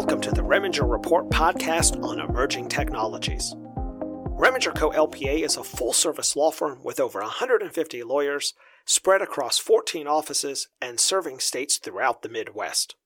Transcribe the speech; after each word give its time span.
Welcome 0.00 0.22
to 0.22 0.30
the 0.30 0.40
Reminger 0.40 0.90
Report 0.90 1.28
podcast 1.28 2.02
on 2.02 2.20
emerging 2.20 2.70
technologies. 2.70 3.54
Reminger 3.54 4.74
Co. 4.74 4.88
LPA 4.92 5.44
is 5.44 5.58
a 5.58 5.62
full 5.62 5.92
service 5.92 6.34
law 6.34 6.50
firm 6.50 6.82
with 6.82 6.98
over 6.98 7.20
150 7.20 8.02
lawyers 8.02 8.54
spread 8.86 9.20
across 9.20 9.58
14 9.58 10.06
offices 10.06 10.68
and 10.80 10.98
serving 10.98 11.38
states 11.38 11.76
throughout 11.76 12.22
the 12.22 12.30
Midwest. 12.30 12.96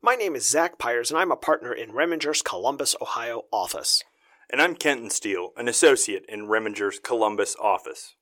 My 0.00 0.14
name 0.14 0.34
is 0.34 0.48
Zach 0.48 0.78
Pyers, 0.78 1.10
and 1.10 1.18
I'm 1.18 1.30
a 1.30 1.36
partner 1.36 1.74
in 1.74 1.90
Reminger's 1.90 2.40
Columbus, 2.40 2.96
Ohio 3.02 3.42
office. 3.52 4.02
And 4.48 4.62
I'm 4.62 4.76
Kenton 4.76 5.10
Steele, 5.10 5.50
an 5.58 5.68
associate 5.68 6.24
in 6.26 6.48
Reminger's 6.48 6.98
Columbus 6.98 7.54
office. 7.60 8.14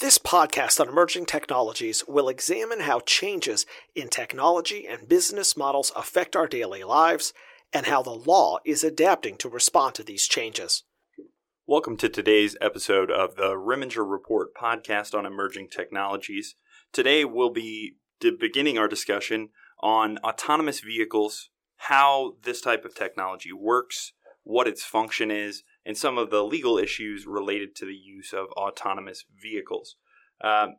This 0.00 0.18
podcast 0.18 0.80
on 0.80 0.88
emerging 0.88 1.26
technologies 1.26 2.02
will 2.08 2.28
examine 2.28 2.80
how 2.80 3.00
changes 3.00 3.66
in 3.94 4.08
technology 4.08 4.86
and 4.88 5.08
business 5.08 5.56
models 5.56 5.92
affect 5.94 6.34
our 6.34 6.48
daily 6.48 6.82
lives 6.82 7.32
and 7.72 7.86
how 7.86 8.02
the 8.02 8.10
law 8.10 8.58
is 8.64 8.82
adapting 8.82 9.36
to 9.36 9.48
respond 9.48 9.94
to 9.94 10.02
these 10.02 10.26
changes. 10.26 10.82
Welcome 11.66 11.96
to 11.98 12.08
today's 12.08 12.56
episode 12.60 13.12
of 13.12 13.36
the 13.36 13.54
Reminger 13.54 14.04
Report 14.04 14.54
podcast 14.54 15.16
on 15.16 15.24
emerging 15.24 15.68
technologies. 15.68 16.56
Today 16.92 17.24
we'll 17.24 17.52
be 17.52 17.96
beginning 18.20 18.78
our 18.78 18.88
discussion 18.88 19.50
on 19.80 20.18
autonomous 20.18 20.80
vehicles, 20.80 21.50
how 21.76 22.36
this 22.42 22.60
type 22.60 22.84
of 22.84 22.94
technology 22.94 23.52
works, 23.52 24.14
what 24.42 24.66
its 24.66 24.84
function 24.84 25.30
is, 25.30 25.62
and 25.84 25.96
some 25.96 26.18
of 26.18 26.30
the 26.30 26.42
legal 26.42 26.78
issues 26.78 27.26
related 27.26 27.74
to 27.76 27.84
the 27.84 27.94
use 27.94 28.32
of 28.32 28.46
autonomous 28.52 29.24
vehicles. 29.40 29.96
Um, 30.42 30.76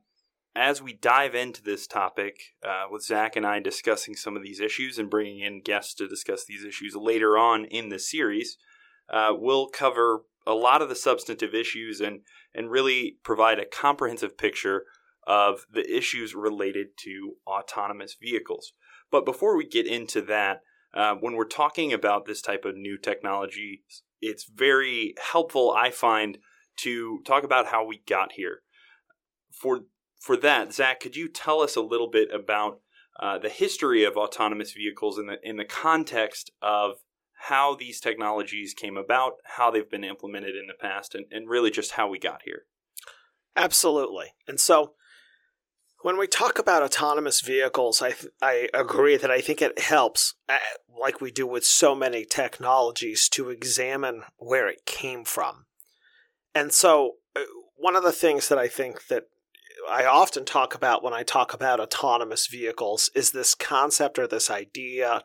as 0.55 0.81
we 0.81 0.93
dive 0.93 1.33
into 1.33 1.63
this 1.63 1.87
topic, 1.87 2.35
uh, 2.63 2.83
with 2.89 3.03
Zach 3.03 3.35
and 3.35 3.45
I 3.45 3.59
discussing 3.59 4.15
some 4.15 4.37
of 4.37 4.43
these 4.43 4.59
issues 4.59 4.99
and 4.99 5.09
bringing 5.09 5.39
in 5.39 5.61
guests 5.61 5.95
to 5.95 6.07
discuss 6.07 6.45
these 6.45 6.63
issues 6.63 6.95
later 6.95 7.37
on 7.37 7.65
in 7.65 7.89
the 7.89 7.99
series, 7.99 8.57
uh, 9.09 9.33
we'll 9.35 9.67
cover 9.67 10.25
a 10.45 10.53
lot 10.53 10.81
of 10.81 10.89
the 10.89 10.95
substantive 10.95 11.55
issues 11.55 11.99
and, 12.01 12.21
and 12.53 12.69
really 12.69 13.17
provide 13.23 13.59
a 13.59 13.65
comprehensive 13.65 14.37
picture 14.37 14.83
of 15.25 15.65
the 15.71 15.89
issues 15.89 16.35
related 16.35 16.87
to 16.97 17.33
autonomous 17.47 18.15
vehicles. 18.19 18.73
But 19.09 19.25
before 19.25 19.57
we 19.57 19.67
get 19.67 19.87
into 19.87 20.21
that, 20.23 20.61
uh, 20.93 21.15
when 21.15 21.33
we're 21.33 21.45
talking 21.45 21.91
about 21.93 22.25
this 22.25 22.41
type 22.41 22.65
of 22.65 22.75
new 22.75 22.97
technology, 22.97 23.83
it's 24.23 24.45
very 24.45 25.13
helpful, 25.31 25.71
I 25.71 25.91
find, 25.91 26.37
to 26.77 27.21
talk 27.25 27.43
about 27.43 27.67
how 27.67 27.85
we 27.85 28.01
got 28.07 28.33
here. 28.33 28.61
For 29.51 29.81
for 30.19 30.37
that, 30.37 30.73
Zach, 30.73 31.01
could 31.01 31.15
you 31.15 31.27
tell 31.27 31.59
us 31.61 31.75
a 31.75 31.81
little 31.81 32.09
bit 32.09 32.29
about 32.33 32.79
uh, 33.19 33.37
the 33.37 33.49
history 33.49 34.05
of 34.05 34.15
autonomous 34.15 34.71
vehicles 34.71 35.19
in 35.19 35.27
the 35.27 35.37
in 35.43 35.57
the 35.57 35.65
context 35.65 36.51
of 36.61 36.97
how 37.49 37.75
these 37.75 37.99
technologies 37.99 38.73
came 38.73 38.97
about, 38.97 39.33
how 39.43 39.69
they've 39.69 39.89
been 39.89 40.03
implemented 40.03 40.55
in 40.55 40.67
the 40.67 40.73
past, 40.79 41.13
and, 41.13 41.25
and 41.29 41.49
really 41.49 41.69
just 41.69 41.91
how 41.91 42.07
we 42.07 42.17
got 42.17 42.41
here? 42.45 42.63
Absolutely. 43.55 44.33
And 44.47 44.59
so 44.59 44.93
when 46.03 46.17
we 46.17 46.27
talk 46.27 46.59
about 46.59 46.83
autonomous 46.83 47.41
vehicles, 47.41 48.01
I 48.01 48.11
th- 48.11 48.33
I 48.41 48.69
agree 48.73 49.17
that 49.17 49.31
I 49.31 49.41
think 49.41 49.61
it 49.61 49.79
helps, 49.79 50.35
uh, 50.47 50.57
like 50.99 51.21
we 51.21 51.31
do 51.31 51.47
with 51.47 51.65
so 51.65 51.95
many 51.95 52.25
technologies, 52.25 53.27
to 53.29 53.49
examine 53.49 54.23
where 54.37 54.67
it 54.67 54.85
came 54.85 55.23
from. 55.23 55.65
And 56.53 56.71
so, 56.71 57.13
uh, 57.35 57.41
one 57.77 57.95
of 57.95 58.03
the 58.03 58.11
things 58.11 58.49
that 58.49 58.59
I 58.59 58.67
think 58.67 59.07
that 59.07 59.23
I 59.89 60.05
often 60.05 60.45
talk 60.45 60.75
about 60.75 61.03
when 61.03 61.13
I 61.13 61.23
talk 61.23 61.53
about 61.53 61.79
autonomous 61.79 62.47
vehicles 62.47 63.09
is 63.15 63.31
this 63.31 63.55
concept 63.55 64.19
or 64.19 64.27
this 64.27 64.51
idea 64.51 65.23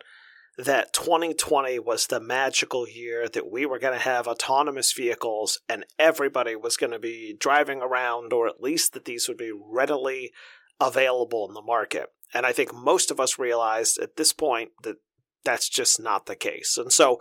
that 0.56 0.92
2020 0.92 1.78
was 1.78 2.06
the 2.06 2.18
magical 2.18 2.88
year 2.88 3.28
that 3.28 3.50
we 3.50 3.64
were 3.64 3.78
going 3.78 3.92
to 3.94 4.04
have 4.04 4.26
autonomous 4.26 4.92
vehicles 4.92 5.60
and 5.68 5.86
everybody 6.00 6.56
was 6.56 6.76
going 6.76 6.90
to 6.90 6.98
be 6.98 7.36
driving 7.38 7.80
around, 7.80 8.32
or 8.32 8.48
at 8.48 8.60
least 8.60 8.92
that 8.92 9.04
these 9.04 9.28
would 9.28 9.36
be 9.36 9.52
readily 9.52 10.32
available 10.80 11.46
in 11.48 11.54
the 11.54 11.62
market. 11.62 12.06
And 12.34 12.44
I 12.44 12.52
think 12.52 12.74
most 12.74 13.10
of 13.10 13.20
us 13.20 13.38
realized 13.38 13.98
at 13.98 14.16
this 14.16 14.32
point 14.32 14.70
that 14.82 14.96
that's 15.44 15.68
just 15.68 16.00
not 16.00 16.26
the 16.26 16.36
case. 16.36 16.76
And 16.76 16.92
so 16.92 17.20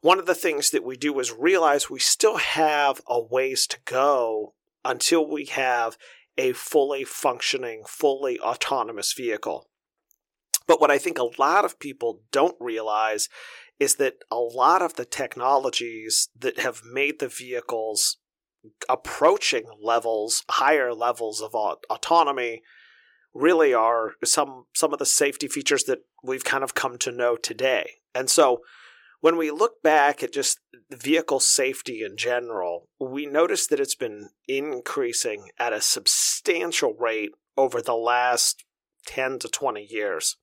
one 0.00 0.18
of 0.18 0.26
the 0.26 0.34
things 0.34 0.70
that 0.70 0.84
we 0.84 0.96
do 0.96 1.18
is 1.20 1.32
realize 1.32 1.90
we 1.90 1.98
still 1.98 2.38
have 2.38 3.00
a 3.06 3.20
ways 3.20 3.66
to 3.68 3.78
go 3.84 4.54
until 4.84 5.28
we 5.28 5.44
have 5.46 5.96
a 6.38 6.52
fully 6.52 7.04
functioning, 7.04 7.82
fully 7.86 8.40
autonomous 8.40 9.12
vehicle. 9.12 9.68
But 10.66 10.80
what 10.80 10.90
I 10.90 10.98
think 10.98 11.18
a 11.18 11.40
lot 11.40 11.64
of 11.64 11.78
people 11.78 12.22
don't 12.32 12.56
realize 12.58 13.28
is 13.78 13.96
that 13.96 14.14
a 14.30 14.36
lot 14.36 14.82
of 14.82 14.94
the 14.94 15.04
technologies 15.04 16.28
that 16.38 16.60
have 16.60 16.82
made 16.84 17.18
the 17.18 17.28
vehicles 17.28 18.18
approaching 18.88 19.64
levels, 19.82 20.44
higher 20.48 20.94
levels 20.94 21.40
of 21.40 21.54
autonomy, 21.54 22.62
really 23.34 23.72
are 23.72 24.12
some 24.24 24.64
some 24.74 24.92
of 24.92 24.98
the 24.98 25.06
safety 25.06 25.48
features 25.48 25.84
that 25.84 26.00
we've 26.22 26.44
kind 26.44 26.64
of 26.64 26.74
come 26.74 26.98
to 26.98 27.12
know 27.12 27.36
today. 27.36 27.90
And 28.14 28.28
so 28.28 28.60
when 29.20 29.36
we 29.36 29.50
look 29.50 29.82
back 29.82 30.22
at 30.22 30.32
just 30.32 30.60
vehicle 30.90 31.40
safety 31.40 32.02
in 32.02 32.16
general, 32.16 32.88
we 32.98 33.26
notice 33.26 33.66
that 33.66 33.80
it's 33.80 33.94
been 33.94 34.30
increasing 34.48 35.50
at 35.58 35.72
a 35.72 35.80
substantial 35.80 36.94
rate 36.98 37.30
over 37.56 37.82
the 37.82 37.94
last 37.94 38.64
10 39.06 39.38
to 39.40 39.48
20 39.48 39.86
years. 39.88 40.36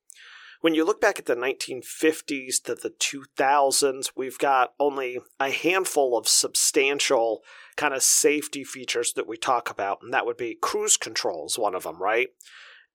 When 0.61 0.73
you 0.73 0.85
look 0.85 0.99
back 0.99 1.19
at 1.19 1.25
the 1.25 1.35
1950s 1.35 2.63
to 2.63 2.75
the 2.75 2.89
2000s, 2.89 4.11
we've 4.15 4.39
got 4.39 4.73
only 4.79 5.19
a 5.39 5.51
handful 5.51 6.17
of 6.17 6.27
substantial 6.27 7.41
kind 7.75 7.93
of 7.93 8.01
safety 8.01 8.63
features 8.63 9.13
that 9.13 9.27
we 9.27 9.37
talk 9.37 9.69
about, 9.69 9.99
and 10.01 10.11
that 10.13 10.25
would 10.25 10.37
be 10.37 10.57
cruise 10.59 10.97
control 10.97 11.45
is 11.45 11.59
one 11.59 11.75
of 11.75 11.83
them, 11.83 12.01
right? 12.01 12.29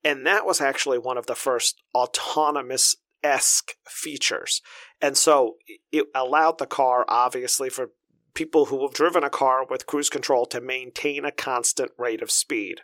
And 0.05 0.27
that 0.27 0.45
was 0.45 0.61
actually 0.61 0.99
one 0.99 1.17
of 1.17 1.27
the 1.27 1.35
first 1.35 1.83
autonomous 1.95 2.97
esque 3.23 3.77
features. 3.89 4.61
And 5.01 5.17
so 5.17 5.57
it 5.93 6.07
allowed 6.15 6.59
the 6.59 6.67
car, 6.67 7.05
obviously, 7.09 7.71
for 7.71 7.91
people 8.35 8.67
who 8.67 8.83
have 8.83 8.95
driven 8.95 9.23
a 9.23 9.31
car 9.31 9.65
with 9.69 9.87
cruise 9.87 10.11
control 10.11 10.47
to 10.47 10.61
maintain 10.61 11.25
a 11.25 11.31
constant 11.31 11.93
rate 11.99 12.23
of 12.23 12.31
speed. 12.31 12.81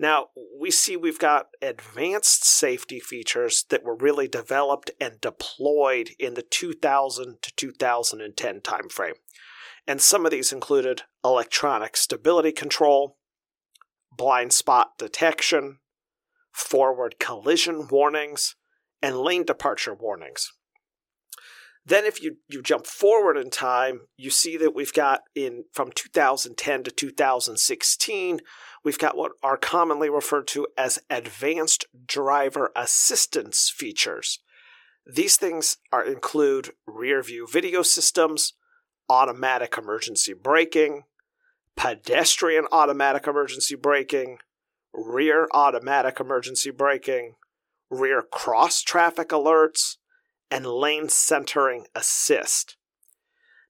Now, 0.00 0.26
we 0.58 0.70
see 0.70 0.96
we've 0.96 1.18
got 1.18 1.48
advanced 1.60 2.44
safety 2.44 3.00
features 3.00 3.64
that 3.68 3.82
were 3.82 3.96
really 3.96 4.28
developed 4.28 4.92
and 5.00 5.20
deployed 5.20 6.10
in 6.18 6.34
the 6.34 6.42
2000 6.42 7.42
to 7.42 7.52
2010 7.56 8.60
timeframe. 8.60 9.14
And 9.86 10.00
some 10.00 10.24
of 10.24 10.30
these 10.30 10.52
included 10.52 11.02
electronic 11.24 11.96
stability 11.96 12.52
control, 12.52 13.16
blind 14.16 14.52
spot 14.52 14.96
detection, 14.98 15.78
forward 16.58 17.18
collision 17.20 17.86
warnings, 17.88 18.56
and 19.00 19.16
lane 19.16 19.44
departure 19.44 19.94
warnings. 19.94 20.52
Then 21.86 22.04
if 22.04 22.20
you, 22.20 22.38
you 22.48 22.60
jump 22.62 22.86
forward 22.86 23.36
in 23.38 23.48
time, 23.48 24.00
you 24.16 24.30
see 24.30 24.56
that 24.58 24.74
we've 24.74 24.92
got 24.92 25.22
in 25.34 25.64
from 25.72 25.92
2010 25.94 26.82
to 26.82 26.90
2016, 26.90 28.40
we've 28.84 28.98
got 28.98 29.16
what 29.16 29.32
are 29.42 29.56
commonly 29.56 30.10
referred 30.10 30.48
to 30.48 30.66
as 30.76 30.98
advanced 31.08 31.86
driver 32.06 32.72
assistance 32.76 33.72
features. 33.74 34.40
These 35.06 35.36
things 35.36 35.78
are 35.92 36.04
include 36.04 36.72
rear 36.86 37.22
view 37.22 37.46
video 37.50 37.82
systems, 37.82 38.52
automatic 39.08 39.78
emergency 39.78 40.34
braking, 40.34 41.04
pedestrian 41.76 42.66
automatic 42.72 43.26
emergency 43.26 43.76
braking, 43.76 44.38
rear 44.92 45.48
automatic 45.52 46.20
emergency 46.20 46.70
braking, 46.70 47.34
rear 47.90 48.22
cross 48.22 48.82
traffic 48.82 49.28
alerts, 49.28 49.96
and 50.50 50.66
lane 50.66 51.08
centering 51.08 51.86
assist. 51.94 52.76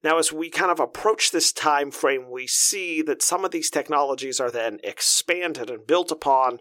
Now, 0.02 0.18
as 0.18 0.32
we 0.32 0.48
kind 0.48 0.70
of 0.70 0.78
approach 0.78 1.30
this 1.30 1.52
time 1.52 1.90
frame, 1.90 2.30
we 2.30 2.46
see 2.46 3.02
that 3.02 3.22
some 3.22 3.44
of 3.44 3.50
these 3.50 3.68
technologies 3.68 4.38
are 4.38 4.50
then 4.50 4.78
expanded 4.84 5.70
and 5.70 5.86
built 5.86 6.12
upon, 6.12 6.60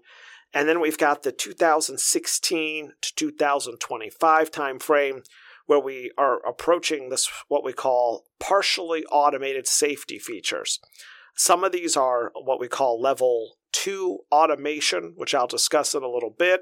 and 0.54 0.68
then 0.68 0.80
we've 0.80 0.98
got 0.98 1.21
the 1.21 1.31
2016 1.31 2.94
to 3.01 3.15
2025 3.15 4.51
time 4.51 4.80
frame 4.80 5.21
where 5.68 5.80
we 5.80 6.12
are 6.18 6.39
approaching 6.48 7.09
this 7.09 7.30
what 7.48 7.63
we 7.63 7.74
call 7.74 8.24
partially 8.39 9.06
automated 9.12 9.68
safety 9.68 10.18
features. 10.18 10.80
Some 11.36 11.63
of 11.63 11.71
these 11.71 11.95
are 11.95 12.31
what 12.33 12.59
we 12.59 12.68
call 12.68 13.00
level 13.00 13.56
2 13.74 14.19
automation, 14.31 15.14
which 15.16 15.34
I'll 15.34 15.48
discuss 15.48 15.94
in 15.96 16.04
a 16.04 16.10
little 16.10 16.34
bit, 16.38 16.62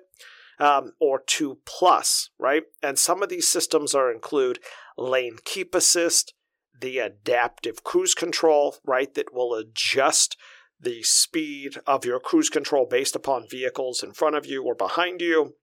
um, 0.59 0.93
or 0.99 1.21
2 1.25 1.59
plus, 1.65 2.29
right? 2.39 2.63
And 2.81 2.97
some 2.97 3.21
of 3.21 3.29
these 3.29 3.47
systems 3.47 3.93
are 3.93 4.11
include 4.11 4.59
lane 4.97 5.37
keep 5.43 5.75
assist, 5.75 6.33
the 6.79 6.99
adaptive 6.99 7.83
cruise 7.83 8.13
control, 8.13 8.77
right, 8.85 9.13
that 9.13 9.33
will 9.33 9.53
adjust 9.53 10.37
the 10.79 11.03
speed 11.03 11.77
of 11.87 12.05
your 12.05 12.19
cruise 12.19 12.49
control 12.49 12.85
based 12.89 13.15
upon 13.15 13.47
vehicles 13.49 14.03
in 14.03 14.11
front 14.11 14.35
of 14.35 14.45
you 14.45 14.63
or 14.63 14.75
behind 14.75 15.21
you, 15.21 15.55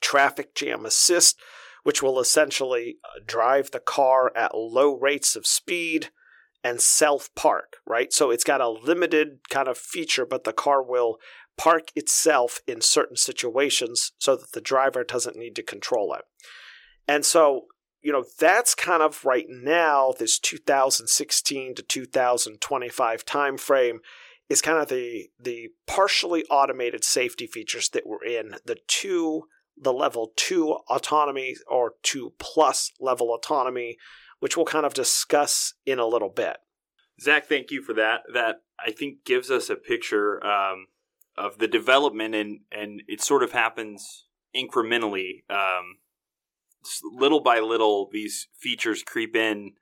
traffic 0.00 0.54
jam 0.54 0.86
assist, 0.86 1.38
which 1.82 2.02
will 2.02 2.20
essentially 2.20 2.98
uh, 3.04 3.20
drive 3.26 3.70
the 3.70 3.80
car 3.80 4.32
at 4.36 4.54
low 4.54 4.96
rates 4.96 5.34
of 5.34 5.46
speed 5.46 6.10
and 6.62 6.80
self 6.80 7.34
park, 7.34 7.76
right? 7.86 8.12
So 8.12 8.30
it's 8.30 8.44
got 8.44 8.60
a 8.60 8.68
limited 8.68 9.40
kind 9.48 9.68
of 9.68 9.78
feature, 9.78 10.26
but 10.26 10.44
the 10.44 10.52
car 10.52 10.82
will 10.82 11.18
park 11.56 11.88
itself 11.94 12.60
in 12.66 12.80
certain 12.80 13.16
situations 13.16 14.12
so 14.18 14.36
that 14.36 14.52
the 14.52 14.60
driver 14.60 15.04
doesn't 15.04 15.36
need 15.36 15.54
to 15.56 15.62
control 15.62 16.14
it. 16.14 16.22
And 17.06 17.24
so, 17.24 17.66
you 18.00 18.12
know, 18.12 18.24
that's 18.38 18.74
kind 18.74 19.02
of 19.02 19.24
right 19.24 19.46
now, 19.48 20.14
this 20.18 20.38
2016 20.38 21.74
to 21.74 21.82
2025 21.82 23.24
time 23.24 23.58
frame 23.58 24.00
is 24.48 24.60
kind 24.60 24.78
of 24.78 24.88
the 24.88 25.28
the 25.38 25.68
partially 25.86 26.44
automated 26.50 27.04
safety 27.04 27.46
features 27.46 27.88
that 27.90 28.06
were 28.06 28.24
in 28.24 28.56
the 28.66 28.76
two 28.86 29.44
the 29.82 29.92
level 29.92 30.32
2 30.36 30.72
autonomy 30.90 31.56
or 31.66 31.94
2 32.02 32.34
plus 32.38 32.92
level 33.00 33.32
autonomy 33.32 33.96
which 34.40 34.56
we'll 34.56 34.66
kind 34.66 34.86
of 34.86 34.94
discuss 34.94 35.74
in 35.86 35.98
a 35.98 36.06
little 36.06 36.28
bit 36.28 36.58
zach 37.20 37.46
thank 37.46 37.70
you 37.70 37.82
for 37.82 37.94
that 37.94 38.22
that 38.32 38.56
i 38.84 38.90
think 38.90 39.24
gives 39.24 39.50
us 39.50 39.70
a 39.70 39.76
picture 39.76 40.44
um, 40.44 40.86
of 41.36 41.58
the 41.58 41.68
development 41.68 42.34
and 42.34 42.60
and 42.72 43.02
it 43.08 43.20
sort 43.20 43.42
of 43.42 43.52
happens 43.52 44.26
incrementally 44.56 45.42
um, 45.48 45.98
little 47.12 47.40
by 47.40 47.60
little 47.60 48.08
these 48.12 48.48
features 48.58 49.02
creep 49.02 49.36
in 49.36 49.72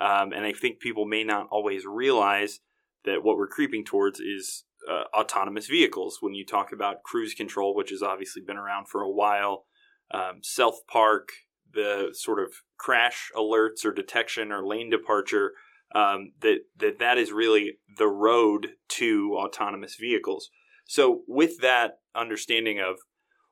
um, 0.00 0.32
and 0.32 0.44
i 0.44 0.52
think 0.52 0.80
people 0.80 1.04
may 1.04 1.22
not 1.22 1.46
always 1.50 1.86
realize 1.86 2.60
that 3.04 3.22
what 3.22 3.36
we're 3.36 3.46
creeping 3.46 3.84
towards 3.84 4.20
is 4.20 4.64
uh, 4.88 5.04
autonomous 5.16 5.66
vehicles. 5.66 6.18
When 6.20 6.34
you 6.34 6.44
talk 6.44 6.72
about 6.72 7.02
cruise 7.02 7.34
control, 7.34 7.74
which 7.74 7.90
has 7.90 8.02
obviously 8.02 8.42
been 8.42 8.56
around 8.56 8.88
for 8.88 9.02
a 9.02 9.10
while, 9.10 9.64
um, 10.12 10.40
self 10.42 10.86
park, 10.86 11.30
the 11.72 12.10
sort 12.12 12.40
of 12.40 12.52
crash 12.78 13.30
alerts 13.34 13.84
or 13.84 13.92
detection 13.92 14.52
or 14.52 14.66
lane 14.66 14.90
departure, 14.90 15.52
um, 15.94 16.32
that 16.40 16.58
that 16.76 16.98
that 16.98 17.18
is 17.18 17.32
really 17.32 17.78
the 17.98 18.08
road 18.08 18.70
to 18.88 19.36
autonomous 19.36 19.96
vehicles. 19.96 20.50
So, 20.86 21.22
with 21.26 21.60
that 21.60 21.98
understanding 22.14 22.80
of 22.80 22.96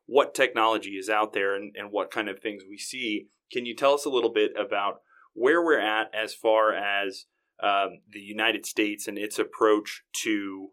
what 0.06 0.34
technology 0.34 0.92
is 0.92 1.08
out 1.08 1.32
there 1.32 1.54
and, 1.54 1.74
and 1.76 1.90
what 1.90 2.10
kind 2.10 2.28
of 2.28 2.40
things 2.40 2.62
we 2.68 2.78
see, 2.78 3.28
can 3.50 3.66
you 3.66 3.74
tell 3.74 3.94
us 3.94 4.04
a 4.04 4.10
little 4.10 4.32
bit 4.32 4.52
about 4.58 5.00
where 5.32 5.62
we're 5.62 5.80
at 5.80 6.14
as 6.14 6.34
far 6.34 6.72
as 6.72 7.24
um, 7.62 8.00
the 8.10 8.20
United 8.20 8.66
States 8.66 9.08
and 9.08 9.18
its 9.18 9.38
approach 9.38 10.02
to 10.22 10.68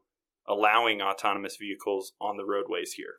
allowing 0.48 1.02
autonomous 1.02 1.56
vehicles 1.58 2.14
on 2.20 2.38
the 2.38 2.46
roadways 2.46 2.94
here? 2.94 3.16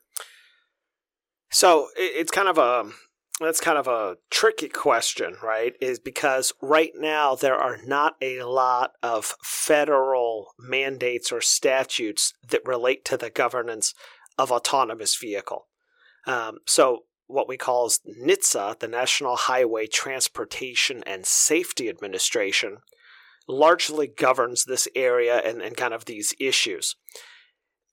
So 1.51 1.89
it's 1.97 2.31
kind 2.31 2.49
of 2.49 2.59
a 2.59 2.91
that's 3.43 3.61
kind 3.61 3.79
of 3.79 3.87
a 3.87 4.17
tricky 4.31 4.69
question, 4.69 5.37
right? 5.43 5.75
Is 5.81 5.99
because 5.99 6.53
right 6.61 6.93
now 6.97 7.35
there 7.35 7.57
are 7.57 7.79
not 7.85 8.15
a 8.21 8.43
lot 8.43 8.93
of 9.03 9.35
federal 9.43 10.55
mandates 10.59 11.33
or 11.33 11.41
statutes 11.41 12.33
that 12.49 12.67
relate 12.67 13.05
to 13.07 13.17
the 13.17 13.31
governance 13.31 13.95
of 14.39 14.51
autonomous 14.51 15.17
vehicle. 15.17 15.69
Um, 16.27 16.59
so 16.67 17.01
what 17.27 17.49
we 17.49 17.57
call 17.57 17.87
is 17.87 18.01
NHTSA, 18.07 18.79
the 18.79 18.89
National 18.89 19.37
Highway 19.37 19.87
Transportation 19.87 21.03
and 21.07 21.27
Safety 21.27 21.89
Administration, 21.89 22.79
largely 23.49 24.07
governs 24.07 24.65
this 24.65 24.87
area 24.95 25.39
and, 25.39 25.61
and 25.61 25.77
kind 25.77 25.95
of 25.95 26.05
these 26.05 26.35
issues. 26.39 26.97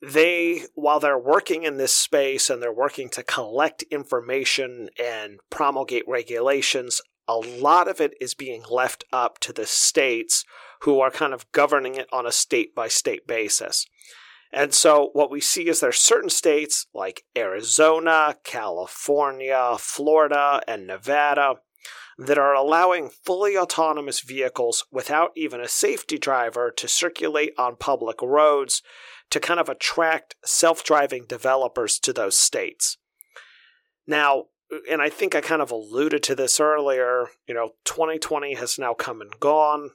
They, 0.02 0.64
while 0.76 1.00
they're 1.00 1.20
working 1.20 1.64
in 1.64 1.78
this 1.78 1.94
space 1.94 2.50
and 2.50 2.62
they're 2.62 2.72
working 2.72 3.10
to 3.10 3.24
collect 3.24 3.84
information 3.84 4.90
and 4.98 5.40
promulgate 5.50 6.08
regulations, 6.08 7.02
a 7.28 7.36
lot 7.36 7.88
of 7.88 8.00
it 8.00 8.14
is 8.22 8.34
being 8.34 8.64
left 8.70 9.04
up 9.12 9.40
to 9.40 9.54
the 9.54 9.66
states 9.66 10.46
who 10.82 11.00
are 11.02 11.12
kind 11.12 11.34
of 11.34 11.52
governing 11.52 11.96
it 11.96 12.08
on 12.12 12.26
a 12.26 12.32
state 12.32 12.74
by 12.74 12.88
state 12.88 13.28
basis. 13.28 13.86
And 14.52 14.74
so 14.74 15.12
what 15.14 15.30
we 15.30 15.42
see 15.42 15.68
is 15.68 15.80
there's 15.80 16.00
certain 16.00 16.30
states 16.30 16.88
like 16.94 17.26
Arizona, 17.38 18.38
California, 18.44 19.76
Florida, 19.78 20.62
and 20.68 20.88
Nevada 20.88 21.56
that 22.18 22.38
are 22.38 22.54
allowing 22.54 23.10
fully 23.10 23.58
autonomous 23.58 24.22
vehicles 24.22 24.86
without 24.92 25.32
even 25.36 25.62
a 25.62 25.68
safety 25.68 26.18
driver 26.18 26.72
to 26.72 26.88
circulate 26.88 27.54
on 27.58 27.76
public 27.76 28.22
roads 28.22 28.82
to 29.30 29.40
kind 29.40 29.60
of 29.60 29.70
attract 29.70 30.36
self 30.44 30.84
driving 30.84 31.26
developers 31.26 32.00
to 32.00 32.14
those 32.14 32.38
states. 32.38 32.98
Now, 34.08 34.46
and 34.90 35.02
I 35.02 35.10
think 35.10 35.36
I 35.36 35.42
kind 35.42 35.62
of 35.62 35.72
alluded 35.72 36.24
to 36.24 36.36
this 36.36 36.60
earlier, 36.60 37.28
you 37.48 37.54
know, 37.54 37.72
2020 37.86 38.56
has 38.56 38.78
now 38.78 38.94
come 38.94 39.22
and 39.22 39.40
gone. 39.40 39.92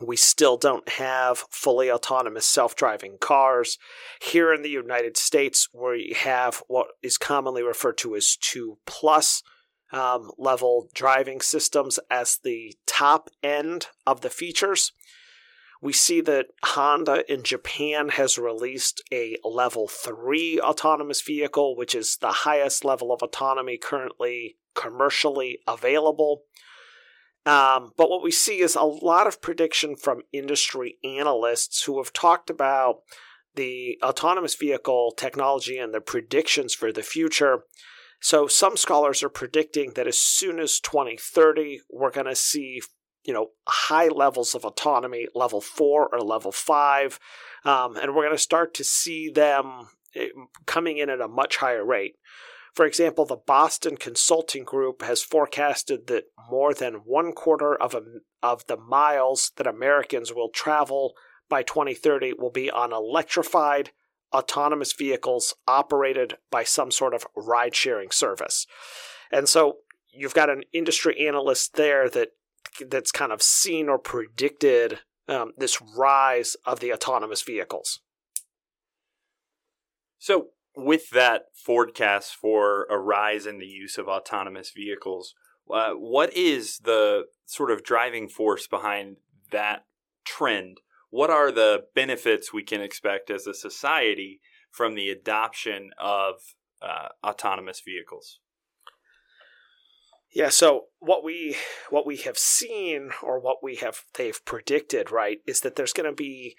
We 0.00 0.16
still 0.16 0.56
don't 0.56 0.88
have 0.90 1.44
fully 1.50 1.90
autonomous 1.90 2.46
self 2.46 2.76
driving 2.76 3.18
cars. 3.20 3.78
Here 4.20 4.52
in 4.52 4.62
the 4.62 4.70
United 4.70 5.16
States, 5.16 5.68
we 5.72 6.14
have 6.16 6.62
what 6.68 6.88
is 7.02 7.18
commonly 7.18 7.62
referred 7.62 7.98
to 7.98 8.14
as 8.14 8.36
2 8.36 8.78
plus 8.86 9.42
um, 9.92 10.30
level 10.38 10.88
driving 10.94 11.40
systems 11.40 11.98
as 12.10 12.38
the 12.42 12.74
top 12.86 13.30
end 13.42 13.88
of 14.06 14.20
the 14.20 14.30
features. 14.30 14.92
We 15.80 15.92
see 15.92 16.20
that 16.22 16.46
Honda 16.64 17.30
in 17.32 17.42
Japan 17.42 18.10
has 18.10 18.38
released 18.38 19.02
a 19.12 19.36
level 19.44 19.86
3 19.86 20.60
autonomous 20.60 21.20
vehicle, 21.22 21.76
which 21.76 21.94
is 21.94 22.16
the 22.16 22.32
highest 22.32 22.84
level 22.84 23.12
of 23.12 23.22
autonomy 23.22 23.78
currently 23.78 24.56
commercially 24.74 25.60
available. 25.66 26.42
Um, 27.46 27.92
but 27.96 28.10
what 28.10 28.22
we 28.22 28.32
see 28.32 28.60
is 28.60 28.74
a 28.74 28.82
lot 28.82 29.26
of 29.26 29.40
prediction 29.40 29.96
from 29.96 30.22
industry 30.32 30.98
analysts 31.04 31.84
who 31.84 31.98
have 31.98 32.12
talked 32.12 32.50
about 32.50 33.02
the 33.54 33.98
autonomous 34.02 34.54
vehicle 34.54 35.12
technology 35.16 35.78
and 35.78 35.94
the 35.94 36.00
predictions 36.00 36.74
for 36.74 36.92
the 36.92 37.02
future 37.02 37.62
so 38.20 38.46
some 38.46 38.76
scholars 38.76 39.22
are 39.22 39.28
predicting 39.28 39.92
that 39.94 40.08
as 40.08 40.18
soon 40.18 40.58
as 40.58 40.80
2030, 40.80 41.82
we're 41.90 42.10
going 42.10 42.26
to 42.26 42.34
see 42.34 42.82
you 43.24 43.32
know 43.32 43.48
high 43.66 44.08
levels 44.08 44.54
of 44.54 44.64
autonomy, 44.64 45.26
level 45.34 45.60
four 45.60 46.08
or 46.12 46.20
level 46.20 46.52
five, 46.52 47.18
um, 47.64 47.96
and 47.96 48.14
we're 48.14 48.24
going 48.24 48.36
to 48.36 48.38
start 48.38 48.74
to 48.74 48.84
see 48.84 49.30
them 49.30 49.88
eh, 50.14 50.28
coming 50.66 50.98
in 50.98 51.10
at 51.10 51.20
a 51.20 51.28
much 51.28 51.56
higher 51.56 51.84
rate. 51.84 52.16
For 52.74 52.86
example, 52.86 53.24
the 53.24 53.36
Boston 53.36 53.96
Consulting 53.96 54.62
Group 54.62 55.02
has 55.02 55.22
forecasted 55.22 56.06
that 56.06 56.26
more 56.48 56.72
than 56.72 57.02
one 57.04 57.32
quarter 57.32 57.74
of, 57.74 57.92
a, 57.92 58.02
of 58.40 58.66
the 58.66 58.76
miles 58.76 59.50
that 59.56 59.66
Americans 59.66 60.32
will 60.32 60.48
travel 60.48 61.14
by 61.48 61.64
2030 61.64 62.34
will 62.38 62.50
be 62.50 62.70
on 62.70 62.92
electrified 62.92 63.90
autonomous 64.32 64.92
vehicles 64.92 65.54
operated 65.66 66.36
by 66.50 66.62
some 66.62 66.90
sort 66.90 67.14
of 67.14 67.26
ride 67.34 67.74
sharing 67.74 68.10
service. 68.10 68.66
And 69.32 69.48
so 69.48 69.78
you've 70.12 70.34
got 70.34 70.50
an 70.50 70.62
industry 70.72 71.26
analyst 71.26 71.74
there 71.74 72.08
that 72.10 72.28
that's 72.88 73.12
kind 73.12 73.32
of 73.32 73.42
seen 73.42 73.88
or 73.88 73.98
predicted 73.98 75.00
um, 75.28 75.52
this 75.56 75.80
rise 75.96 76.56
of 76.64 76.80
the 76.80 76.92
autonomous 76.92 77.42
vehicles. 77.42 78.00
So, 80.18 80.48
with 80.76 81.10
that 81.10 81.46
forecast 81.54 82.34
for 82.34 82.86
a 82.90 82.98
rise 82.98 83.46
in 83.46 83.58
the 83.58 83.66
use 83.66 83.98
of 83.98 84.08
autonomous 84.08 84.72
vehicles, 84.74 85.34
uh, 85.72 85.92
what 85.92 86.32
is 86.34 86.78
the 86.78 87.24
sort 87.46 87.70
of 87.70 87.82
driving 87.82 88.28
force 88.28 88.66
behind 88.66 89.16
that 89.50 89.84
trend? 90.24 90.78
what 91.10 91.30
are 91.30 91.50
the 91.50 91.84
benefits 91.94 92.52
we 92.52 92.62
can 92.62 92.80
expect 92.80 93.30
as 93.30 93.46
a 93.46 93.54
society 93.54 94.40
from 94.70 94.94
the 94.94 95.08
adoption 95.08 95.90
of 95.98 96.34
uh, 96.82 97.08
autonomous 97.24 97.80
vehicles? 97.84 98.40
Yeah, 100.30 100.50
so 100.50 100.86
what 100.98 101.24
we 101.24 101.56
what 101.90 102.06
we 102.06 102.16
have 102.18 102.38
seen 102.38 103.10
or 103.22 103.40
what 103.40 103.58
we 103.62 103.76
have 103.76 104.02
they've 104.14 104.44
predicted, 104.44 105.10
right, 105.10 105.38
is 105.46 105.60
that 105.60 105.76
there's 105.76 105.92
going 105.92 106.08
to 106.08 106.14
be 106.14 106.56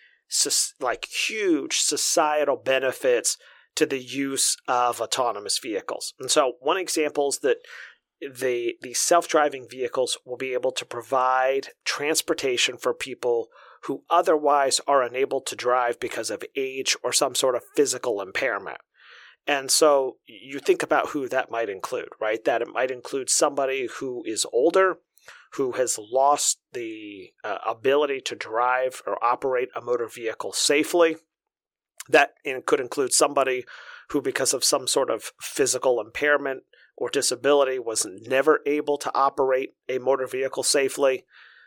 like 0.79 1.05
huge 1.05 1.79
societal 1.79 2.57
benefits 2.57 3.37
to 3.75 3.85
the 3.85 3.99
use 3.99 4.57
of 4.67 4.99
autonomous 4.99 5.59
vehicles. 5.59 6.13
And 6.19 6.29
so 6.29 6.53
one 6.59 6.77
example 6.77 7.29
is 7.29 7.39
that 7.39 7.57
the 8.21 8.73
the 8.81 8.93
self-driving 8.93 9.67
vehicles 9.69 10.17
will 10.25 10.37
be 10.37 10.53
able 10.53 10.71
to 10.73 10.85
provide 10.85 11.69
transportation 11.85 12.77
for 12.77 12.93
people 12.93 13.49
who 13.83 14.03
otherwise 14.09 14.81
are 14.87 15.01
unable 15.03 15.39
to 15.41 15.55
drive 15.55 15.99
because 15.99 16.29
of 16.29 16.43
age 16.55 16.97
or 17.03 17.13
some 17.13 17.33
sort 17.33 17.55
of 17.55 17.63
physical 17.75 18.21
impairment. 18.21 18.79
And 19.49 19.71
so 19.71 20.17
you 20.27 20.59
think 20.59 20.83
about 20.83 21.07
who 21.07 21.27
that 21.27 21.49
might 21.49 21.69
include, 21.69 22.09
right? 22.21 22.45
That 22.45 22.61
it 22.61 22.67
might 22.71 22.91
include 22.91 23.31
somebody 23.31 23.89
who 23.97 24.21
is 24.23 24.45
older, 24.53 24.99
who 25.53 25.71
has 25.71 25.97
lost 25.97 26.59
the 26.73 27.31
uh, 27.43 27.57
ability 27.67 28.21
to 28.25 28.35
drive 28.35 29.01
or 29.07 29.17
operate 29.23 29.69
a 29.75 29.81
motor 29.81 30.07
vehicle 30.07 30.53
safely. 30.53 31.15
That 32.07 32.33
could 32.67 32.79
include 32.79 33.11
somebody 33.11 33.65
who, 34.09 34.21
because 34.21 34.53
of 34.53 34.63
some 34.63 34.85
sort 34.85 35.09
of 35.09 35.31
physical 35.41 35.99
impairment 35.99 36.61
or 36.95 37.09
disability, 37.09 37.79
was 37.79 38.05
never 38.05 38.59
able 38.67 38.99
to 38.99 39.11
operate 39.15 39.71
a 39.89 39.97
motor 39.97 40.27
vehicle 40.27 40.61
safely. 40.61 41.25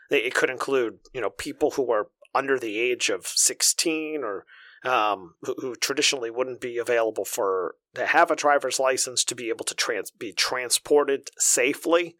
It 0.09 0.33
could 0.33 0.49
include, 0.49 0.99
you 1.13 1.19
know, 1.19 1.31
people 1.31 1.71
who 1.71 1.91
are 1.91 2.07
under 2.33 2.57
the 2.57 2.79
age 2.79 3.09
of 3.09 3.27
16 3.27 4.21
or 4.23 4.45
um, 4.83 5.35
who, 5.41 5.55
who, 5.59 5.75
traditionally 5.75 6.29
wouldn't 6.29 6.59
be 6.59 6.77
available 6.77 7.25
for 7.25 7.75
to 7.95 8.05
have 8.05 8.29
a 8.29 8.35
driver's 8.35 8.79
license 8.79 9.23
to 9.23 9.35
be 9.35 9.49
able 9.49 9.65
to 9.65 9.75
trans, 9.75 10.11
be 10.11 10.33
transported 10.33 11.29
safely 11.37 12.15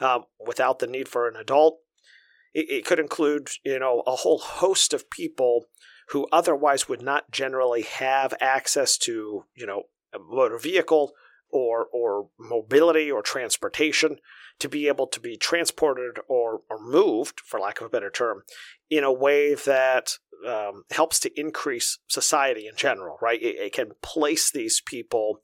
um, 0.00 0.24
without 0.44 0.78
the 0.80 0.86
need 0.86 1.08
for 1.08 1.28
an 1.28 1.36
adult. 1.36 1.78
It, 2.54 2.66
it 2.70 2.84
could 2.84 2.98
include, 2.98 3.50
you 3.64 3.78
know, 3.78 4.02
a 4.06 4.16
whole 4.16 4.38
host 4.38 4.92
of 4.92 5.10
people 5.10 5.66
who 6.08 6.26
otherwise 6.32 6.88
would 6.88 7.02
not 7.02 7.30
generally 7.30 7.82
have 7.82 8.34
access 8.40 8.96
to, 8.98 9.44
you 9.54 9.66
know, 9.66 9.84
a 10.12 10.18
motor 10.18 10.58
vehicle 10.58 11.12
or 11.50 11.86
or 11.92 12.28
mobility 12.38 13.10
or 13.10 13.22
transportation 13.22 14.18
to 14.58 14.68
be 14.68 14.88
able 14.88 15.06
to 15.06 15.20
be 15.20 15.36
transported 15.36 16.18
or, 16.28 16.62
or 16.68 16.80
moved, 16.80 17.40
for 17.40 17.60
lack 17.60 17.80
of 17.80 17.86
a 17.86 17.90
better 17.90 18.10
term, 18.10 18.42
in 18.90 19.04
a 19.04 19.12
way 19.12 19.54
that 19.54 20.18
um, 20.46 20.84
helps 20.90 21.20
to 21.20 21.40
increase 21.40 21.98
society 22.08 22.66
in 22.66 22.76
general, 22.76 23.18
right? 23.20 23.40
It, 23.40 23.56
it, 23.56 23.72
can 23.72 23.92
place 24.02 24.50
these 24.50 24.80
people 24.84 25.40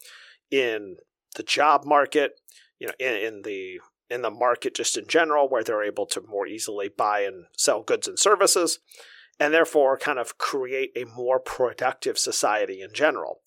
in 0.50 0.96
the 1.36 1.42
job 1.42 1.84
market, 1.84 2.40
you 2.78 2.86
know, 2.86 2.94
in, 2.98 3.14
in 3.14 3.42
the 3.42 3.80
in 4.10 4.22
the 4.22 4.30
market 4.30 4.74
just 4.74 4.98
in 4.98 5.06
general, 5.06 5.48
where 5.48 5.64
they're 5.64 5.82
able 5.82 6.06
to 6.06 6.20
more 6.28 6.46
easily 6.46 6.88
buy 6.88 7.20
and 7.20 7.46
sell 7.56 7.82
goods 7.82 8.06
and 8.06 8.18
services, 8.18 8.78
and 9.40 9.52
therefore 9.52 9.96
kind 9.96 10.18
of 10.18 10.38
create 10.38 10.90
a 10.94 11.04
more 11.04 11.40
productive 11.40 12.18
society 12.18 12.80
in 12.80 12.92
general. 12.92 13.40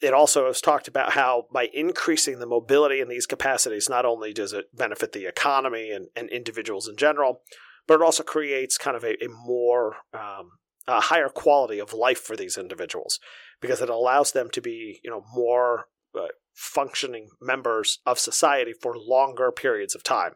It 0.00 0.14
also 0.14 0.46
has 0.46 0.60
talked 0.60 0.88
about 0.88 1.12
how 1.12 1.46
by 1.52 1.68
increasing 1.72 2.38
the 2.38 2.46
mobility 2.46 3.00
in 3.00 3.08
these 3.08 3.26
capacities, 3.26 3.88
not 3.88 4.06
only 4.06 4.32
does 4.32 4.52
it 4.52 4.74
benefit 4.74 5.12
the 5.12 5.26
economy 5.26 5.90
and, 5.90 6.08
and 6.16 6.30
individuals 6.30 6.88
in 6.88 6.96
general, 6.96 7.42
but 7.86 7.94
it 7.94 8.02
also 8.02 8.22
creates 8.22 8.78
kind 8.78 8.96
of 8.96 9.04
a, 9.04 9.22
a 9.22 9.28
more 9.28 9.96
um, 10.14 10.52
a 10.86 11.00
higher 11.00 11.28
quality 11.28 11.78
of 11.78 11.92
life 11.92 12.20
for 12.20 12.36
these 12.36 12.56
individuals 12.56 13.20
because 13.60 13.80
it 13.80 13.90
allows 13.90 14.32
them 14.32 14.48
to 14.50 14.60
be 14.60 15.00
you 15.04 15.10
know 15.10 15.24
more 15.34 15.86
uh, 16.18 16.28
functioning 16.54 17.30
members 17.40 17.98
of 18.06 18.18
society 18.18 18.72
for 18.72 18.96
longer 18.96 19.52
periods 19.52 19.94
of 19.94 20.02
time. 20.02 20.32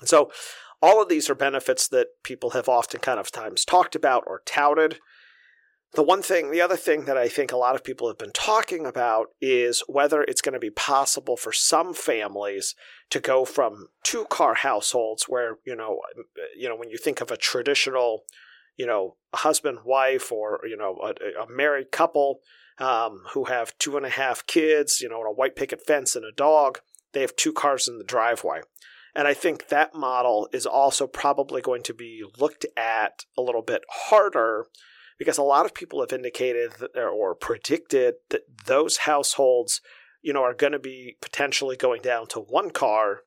And 0.00 0.08
so 0.08 0.30
all 0.80 1.00
of 1.00 1.08
these 1.08 1.30
are 1.30 1.34
benefits 1.34 1.86
that 1.88 2.08
people 2.24 2.50
have 2.50 2.68
often 2.68 3.00
kind 3.00 3.20
of 3.20 3.30
times 3.30 3.64
talked 3.64 3.94
about 3.94 4.24
or 4.26 4.42
touted. 4.44 4.98
The 5.94 6.02
one 6.02 6.22
thing, 6.22 6.50
the 6.50 6.62
other 6.62 6.76
thing 6.76 7.04
that 7.04 7.18
I 7.18 7.28
think 7.28 7.52
a 7.52 7.58
lot 7.58 7.74
of 7.74 7.84
people 7.84 8.08
have 8.08 8.16
been 8.16 8.32
talking 8.32 8.86
about 8.86 9.26
is 9.42 9.82
whether 9.86 10.22
it's 10.22 10.40
going 10.40 10.54
to 10.54 10.58
be 10.58 10.70
possible 10.70 11.36
for 11.36 11.52
some 11.52 11.92
families 11.92 12.74
to 13.10 13.20
go 13.20 13.44
from 13.44 13.88
two 14.02 14.24
car 14.24 14.54
households 14.54 15.24
where, 15.24 15.58
you 15.66 15.76
know, 15.76 16.00
you 16.56 16.66
know, 16.66 16.76
when 16.76 16.88
you 16.88 16.96
think 16.96 17.20
of 17.20 17.30
a 17.30 17.36
traditional, 17.36 18.24
you 18.78 18.86
know, 18.86 19.16
husband, 19.34 19.80
wife, 19.84 20.32
or, 20.32 20.60
you 20.64 20.78
know, 20.78 20.98
a, 21.04 21.42
a 21.42 21.46
married 21.50 21.92
couple 21.92 22.40
um, 22.78 23.24
who 23.34 23.44
have 23.44 23.76
two 23.76 23.98
and 23.98 24.06
a 24.06 24.10
half 24.10 24.46
kids, 24.46 25.02
you 25.02 25.10
know, 25.10 25.18
and 25.18 25.28
a 25.28 25.34
white 25.34 25.56
picket 25.56 25.84
fence 25.86 26.16
and 26.16 26.24
a 26.24 26.32
dog, 26.32 26.78
they 27.12 27.20
have 27.20 27.36
two 27.36 27.52
cars 27.52 27.86
in 27.86 27.98
the 27.98 28.04
driveway. 28.04 28.60
And 29.14 29.28
I 29.28 29.34
think 29.34 29.68
that 29.68 29.94
model 29.94 30.48
is 30.54 30.64
also 30.64 31.06
probably 31.06 31.60
going 31.60 31.82
to 31.82 31.92
be 31.92 32.22
looked 32.38 32.64
at 32.78 33.26
a 33.36 33.42
little 33.42 33.60
bit 33.60 33.82
harder 33.90 34.68
because 35.22 35.38
a 35.38 35.42
lot 35.42 35.64
of 35.64 35.72
people 35.72 36.00
have 36.00 36.12
indicated 36.12 36.72
that, 36.80 36.98
or 37.00 37.32
predicted 37.32 38.14
that 38.30 38.40
those 38.66 38.96
households, 38.98 39.80
you 40.20 40.32
know, 40.32 40.42
are 40.42 40.52
going 40.52 40.72
to 40.72 40.80
be 40.80 41.16
potentially 41.22 41.76
going 41.76 42.02
down 42.02 42.26
to 42.26 42.40
one 42.40 42.70
car 42.72 43.20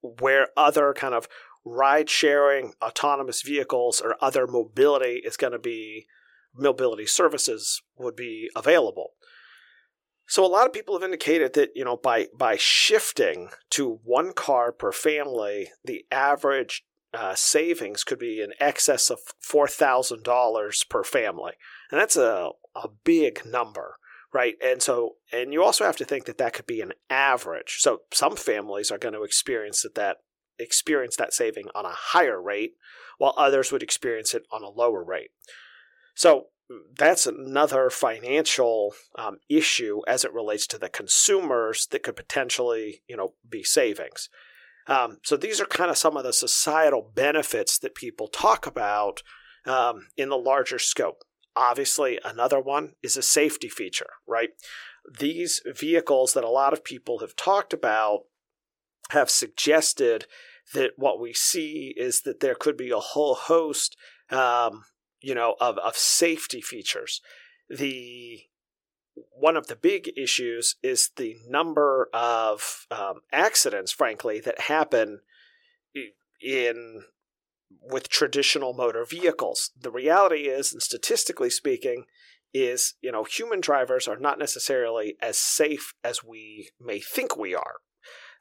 where 0.00 0.48
other 0.56 0.94
kind 0.94 1.12
of 1.12 1.28
ride 1.66 2.08
sharing 2.08 2.72
autonomous 2.80 3.42
vehicles 3.42 4.00
or 4.00 4.16
other 4.22 4.46
mobility 4.46 5.20
is 5.22 5.36
going 5.36 5.52
to 5.52 5.58
be 5.58 6.06
mobility 6.54 7.04
services 7.04 7.82
would 7.98 8.16
be 8.16 8.48
available. 8.56 9.10
So 10.26 10.46
a 10.46 10.48
lot 10.48 10.64
of 10.64 10.72
people 10.72 10.94
have 10.94 11.04
indicated 11.04 11.52
that 11.52 11.72
you 11.74 11.84
know 11.84 11.98
by 11.98 12.28
by 12.34 12.56
shifting 12.56 13.50
to 13.72 14.00
one 14.02 14.32
car 14.32 14.72
per 14.72 14.92
family, 14.92 15.72
the 15.84 16.06
average 16.10 16.86
uh, 17.14 17.34
savings 17.34 18.04
could 18.04 18.18
be 18.18 18.40
in 18.40 18.52
excess 18.60 19.10
of 19.10 19.20
four 19.40 19.68
thousand 19.68 20.22
dollars 20.22 20.84
per 20.84 21.04
family, 21.04 21.52
and 21.90 22.00
that's 22.00 22.16
a 22.16 22.50
a 22.74 22.88
big 23.04 23.44
number, 23.44 23.96
right? 24.32 24.54
And 24.62 24.82
so 24.82 25.16
and 25.32 25.52
you 25.52 25.62
also 25.62 25.84
have 25.84 25.96
to 25.96 26.04
think 26.04 26.24
that 26.26 26.38
that 26.38 26.52
could 26.52 26.66
be 26.66 26.80
an 26.80 26.92
average. 27.10 27.76
So 27.78 28.02
some 28.12 28.36
families 28.36 28.90
are 28.90 28.98
going 28.98 29.14
to 29.14 29.22
experience 29.22 29.82
that 29.82 29.94
that 29.94 30.18
experience 30.58 31.16
that 31.16 31.32
saving 31.32 31.66
on 31.74 31.84
a 31.84 31.92
higher 31.92 32.40
rate, 32.40 32.74
while 33.18 33.34
others 33.36 33.72
would 33.72 33.82
experience 33.82 34.34
it 34.34 34.44
on 34.50 34.62
a 34.62 34.68
lower 34.68 35.02
rate. 35.04 35.30
So 36.14 36.46
that's 36.96 37.26
another 37.26 37.90
financial 37.90 38.94
um, 39.18 39.38
issue 39.50 40.00
as 40.08 40.24
it 40.24 40.32
relates 40.32 40.66
to 40.68 40.78
the 40.78 40.88
consumers 40.88 41.86
that 41.90 42.02
could 42.02 42.16
potentially, 42.16 43.02
you 43.06 43.16
know, 43.16 43.34
be 43.48 43.62
savings. 43.62 44.28
Um, 44.86 45.18
so 45.22 45.36
these 45.36 45.60
are 45.60 45.66
kind 45.66 45.90
of 45.90 45.96
some 45.96 46.16
of 46.16 46.24
the 46.24 46.32
societal 46.32 47.10
benefits 47.14 47.78
that 47.78 47.94
people 47.94 48.28
talk 48.28 48.66
about 48.66 49.22
um, 49.66 50.08
in 50.16 50.28
the 50.28 50.36
larger 50.36 50.78
scope. 50.78 51.22
Obviously, 51.56 52.18
another 52.24 52.60
one 52.60 52.94
is 53.02 53.16
a 53.16 53.22
safety 53.22 53.68
feature, 53.68 54.10
right? 54.26 54.50
These 55.18 55.62
vehicles 55.74 56.32
that 56.34 56.44
a 56.44 56.50
lot 56.50 56.72
of 56.72 56.84
people 56.84 57.20
have 57.20 57.36
talked 57.36 57.72
about 57.72 58.20
have 59.10 59.30
suggested 59.30 60.26
that 60.72 60.92
what 60.96 61.20
we 61.20 61.32
see 61.32 61.94
is 61.96 62.22
that 62.22 62.40
there 62.40 62.54
could 62.54 62.76
be 62.76 62.90
a 62.90 62.98
whole 62.98 63.34
host 63.34 63.96
um, 64.30 64.84
you 65.24 65.34
know, 65.34 65.56
of, 65.60 65.78
of 65.78 65.96
safety 65.96 66.60
features. 66.60 67.20
The 67.68 68.42
one 69.14 69.56
of 69.56 69.66
the 69.66 69.76
big 69.76 70.10
issues 70.16 70.76
is 70.82 71.10
the 71.16 71.36
number 71.48 72.08
of 72.12 72.86
um, 72.90 73.20
accidents, 73.32 73.92
frankly, 73.92 74.40
that 74.40 74.62
happen 74.62 75.20
in 76.40 77.04
with 77.80 78.08
traditional 78.08 78.72
motor 78.72 79.04
vehicles. 79.04 79.70
The 79.78 79.90
reality 79.90 80.48
is, 80.48 80.72
and 80.72 80.82
statistically 80.82 81.50
speaking, 81.50 82.04
is 82.52 82.94
you 83.00 83.10
know 83.10 83.24
human 83.24 83.60
drivers 83.60 84.06
are 84.06 84.18
not 84.18 84.38
necessarily 84.38 85.16
as 85.20 85.36
safe 85.36 85.92
as 86.02 86.24
we 86.24 86.70
may 86.80 87.00
think 87.00 87.36
we 87.36 87.54
are. 87.54 87.76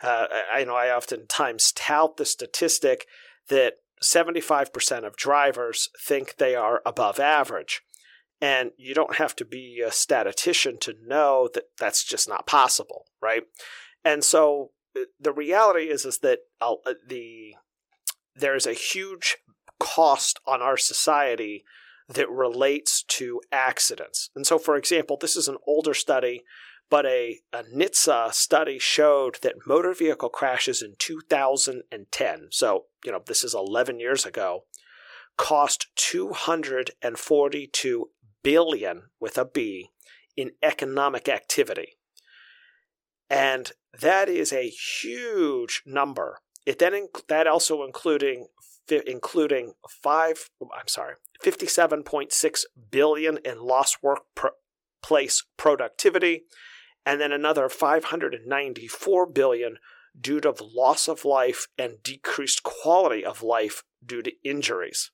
Uh, 0.01 0.27
I 0.53 0.63
know 0.63 0.75
I 0.75 0.95
oftentimes 0.95 1.71
tout 1.71 2.17
the 2.17 2.25
statistic 2.25 3.05
that 3.49 3.75
75% 4.03 5.05
of 5.05 5.15
drivers 5.15 5.89
think 6.05 6.35
they 6.37 6.55
are 6.55 6.81
above 6.85 7.19
average. 7.19 7.81
And 8.43 8.71
you 8.77 8.93
don't 8.93 9.15
have 9.15 9.35
to 9.37 9.45
be 9.45 9.81
a 9.85 9.91
statistician 9.91 10.77
to 10.79 10.95
know 11.05 11.49
that 11.53 11.65
that's 11.79 12.03
just 12.03 12.27
not 12.27 12.45
possible, 12.45 13.05
right? 13.21 13.43
And 14.03 14.23
so 14.23 14.71
uh, 14.97 15.03
the 15.17 15.31
reality 15.31 15.85
is 15.85 16.03
is 16.03 16.19
that 16.19 16.39
uh, 16.59 16.75
the 17.07 17.55
there 18.35 18.55
is 18.55 18.65
a 18.65 18.73
huge 18.73 19.37
cost 19.79 20.39
on 20.45 20.61
our 20.61 20.75
society 20.75 21.63
that 22.09 22.29
relates 22.29 23.03
to 23.03 23.39
accidents. 23.51 24.29
And 24.35 24.45
so, 24.45 24.59
for 24.59 24.75
example, 24.75 25.17
this 25.19 25.37
is 25.37 25.47
an 25.47 25.57
older 25.65 25.93
study 25.93 26.43
but 26.93 27.05
a, 27.07 27.39
a 27.51 27.63
NHTSA 27.63 28.35
study 28.35 28.77
showed 28.77 29.39
that 29.41 29.65
motor 29.65 29.95
vehicle 29.95 30.29
crashes 30.29 30.83
in 30.83 30.93
2010, 30.99 32.49
so, 32.51 32.85
you 33.03 33.11
know, 33.11 33.23
this 33.25 33.43
is 33.43 33.55
11 33.55 33.99
years 33.99 34.27
ago, 34.27 34.65
cost 35.35 35.87
242 35.95 38.09
billion 38.43 39.03
with 39.19 39.37
a 39.37 39.45
B 39.45 39.89
in 40.35 40.51
economic 40.61 41.29
activity. 41.29 41.97
And 43.29 43.71
that 43.99 44.29
is 44.29 44.51
a 44.51 44.69
huge 44.69 45.81
number. 45.85 46.39
It 46.65 46.79
then 46.79 46.93
inc- 46.93 47.27
that 47.27 47.47
also 47.47 47.83
including 47.83 48.47
including 49.07 49.73
five 50.03 50.49
I'm 50.61 50.87
sorry, 50.87 51.15
57.6 51.43 52.63
billion 52.91 53.37
in 53.45 53.61
lost 53.61 53.99
workplace 54.03 55.43
productivity 55.57 56.43
and 57.05 57.19
then 57.19 57.31
another 57.31 57.69
594 57.69 59.25
billion 59.27 59.77
due 60.19 60.39
to 60.41 60.53
loss 60.61 61.07
of 61.07 61.25
life 61.25 61.67
and 61.77 62.03
decreased 62.03 62.63
quality 62.63 63.25
of 63.25 63.41
life 63.41 63.83
due 64.05 64.21
to 64.21 64.31
injuries. 64.43 65.11